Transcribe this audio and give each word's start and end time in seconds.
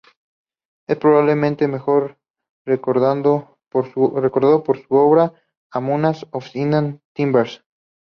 Es 0.87 0.97
probablemente 0.97 1.67
mejor 1.67 2.17
recordado 2.65 3.53
por 3.69 3.85
su 3.93 4.03
obra 4.95 5.33
"A 5.71 5.79
Manual 5.79 6.15
of 6.31 6.55
Indian 6.55 7.03
Timbers". 7.13 7.63